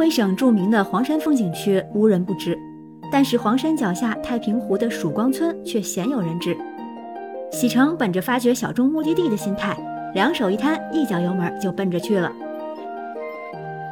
[0.00, 2.58] 徽省著名的黄山风景区无人不知，
[3.12, 6.56] 但是黄山脚下太平湖的曙光村却鲜有人知。
[7.52, 9.76] 喜成本着发掘小众目的地的心态，
[10.14, 12.32] 两手一摊，一脚油门就奔着去了。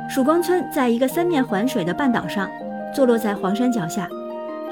[0.08, 2.48] 曙光村在一个三面环水的半岛上，
[2.94, 4.08] 坐落在黄山脚下，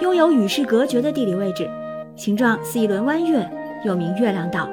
[0.01, 1.69] 拥有与世隔绝的地理位置，
[2.15, 3.47] 形状似一轮弯月，
[3.85, 4.67] 又名月亮岛。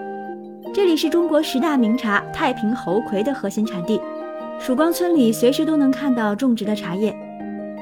[0.73, 3.99] 这里是中国十大名茶太平猴魁的核心产地。
[4.65, 7.13] 曙光村里随时都能看到种植的茶叶，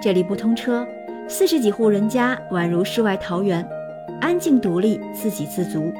[0.01, 0.83] 这里不通车，
[1.27, 3.63] 四十几户人家宛如世外桃源，
[4.19, 5.93] 安静独立，自给自足。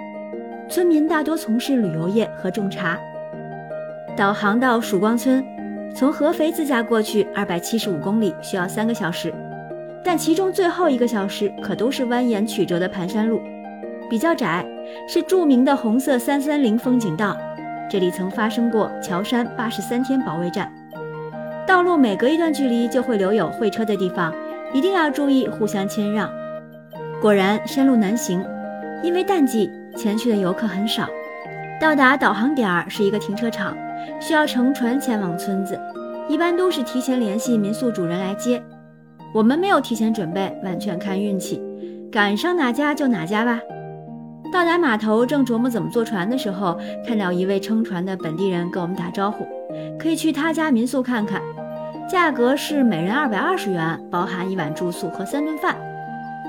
[0.68, 3.00] 村民大多从事旅游业和种茶。
[4.18, 5.46] 导航到曙光村，
[5.96, 9.32] 从合肥自驾过去二百七十五公里需要三个小时，
[10.04, 13.40] 但其中最后一个小时可都是蜿蜒曲折的盘山路，
[14.10, 14.66] 比较窄，
[15.08, 17.38] 是著名的红色三三零风景道。
[17.92, 20.72] 这里曾发生过乔山八十三天保卫战，
[21.68, 24.34] 道路每隔一段距离就会留有会车的地方，
[24.72, 26.32] 一定要注意互相谦让。
[27.22, 28.46] 果然山路难行，
[29.04, 31.06] 因为淡季前去的游客很少。
[31.82, 33.76] 到达导航点儿是一个停车场，
[34.22, 35.78] 需要乘船前往村子，
[36.30, 38.64] 一般都是提前联系民宿主人来接。
[39.34, 41.62] 我们没有提前准备，完全看运气，
[42.10, 43.60] 赶上哪家就哪家吧。
[44.52, 49.48] 到达码头，正琢磨怎么坐船的时候，看到一位撑船的本地人跟我们打招呼，
[49.98, 51.42] 可以去他家民宿看看，
[52.10, 55.78] 价格是每人二百二十元，包含一晚住宿和三顿饭。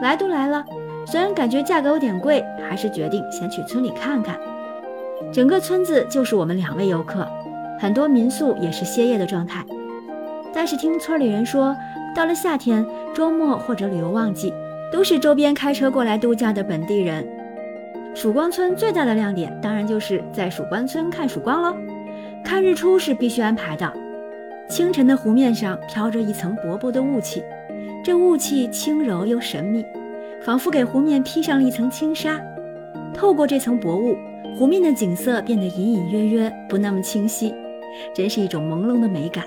[0.02, 0.64] 来都来了，
[1.06, 4.36] 虽然感觉价格有点贵，还是决定先去村里看看。
[5.32, 7.24] 整个村子就是我们两位游客，
[7.78, 9.64] 很多民宿也是歇业的状态。
[10.52, 11.76] 但是听村里人说，
[12.16, 14.52] 到了夏天、周末或者旅游旺季，
[14.92, 17.24] 都是周边开车过来度假的本地人。
[18.14, 21.74] 曙光村最大的亮点，当然就是在曙光村看曙光喽。
[22.44, 23.90] 看日出是必须安排的。
[24.68, 27.42] 清晨的湖面上飘着一层薄薄的雾气，
[28.04, 29.84] 这雾气轻柔又神秘，
[30.42, 32.40] 仿佛给湖面披上了一层轻纱。
[33.14, 34.16] 透过这层薄雾，
[34.56, 37.54] 湖面的景色变得隐隐约约，不那么清晰，
[38.14, 39.44] 真是一种朦胧的美感。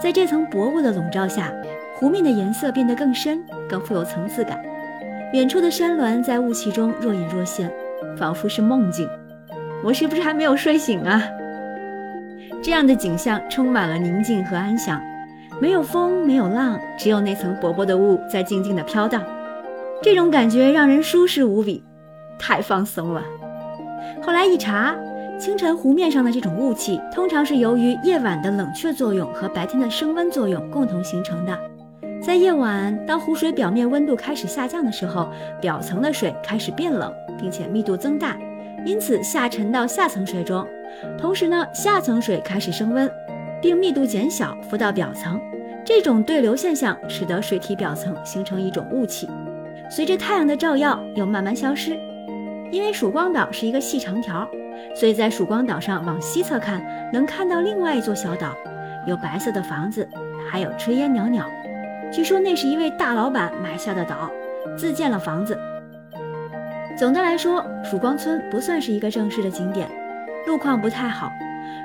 [0.00, 1.52] 在这层薄雾的笼罩下，
[1.96, 4.60] 湖面的颜色变得更深，更富有层次感。
[5.32, 7.70] 远处的山峦在雾气中若隐若现，
[8.16, 9.08] 仿佛是梦境。
[9.84, 11.22] 我是不是还没有睡醒啊？
[12.62, 15.00] 这样的景象充满了宁静和安详，
[15.60, 19.22] 没有风，没有浪，只有那层薄薄的雾在静静的飘荡。
[20.00, 21.82] 这种感觉让人舒适无比，
[22.38, 23.22] 太放松了。
[24.22, 24.94] 后来一查，
[25.38, 31.58] 清晨湖面上的这种雾气，通常是由于夜晚的冷却作用和白天的升温作用共同形成的。
[32.24, 35.28] 在夜晚，当湖水表面温度开始下降的时候，
[35.60, 38.38] 表层的水开始变冷，并且密度增大，
[38.86, 40.64] 因此下沉到下层水中。
[41.18, 43.10] 同时呢，下层水开始升温，
[43.60, 45.40] 并密度减小，浮到表层。
[45.84, 49.28] 这种对流现象使得水体表层形成一种雾气，
[49.90, 51.98] 随着太阳的照耀又慢慢消失。
[52.70, 54.48] 因为曙光岛是一个细长条，
[54.94, 56.80] 所以在曙光岛上往西侧看，
[57.12, 58.54] 能看到另外一座小岛，
[59.08, 60.08] 有白色的房子，
[60.48, 61.44] 还有炊烟袅袅。
[62.12, 64.30] 据说那是一位大老板买下的岛，
[64.76, 65.58] 自建了房子。
[66.94, 69.88] 总的来说，曙光村不算是一个正式的景点，
[70.46, 71.32] 路况不太好。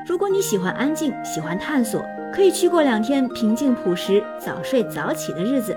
[0.06, 5.74] 如果你喜欢安静，喜欢探索，可以去过两天平静朴实、早睡早起的日子，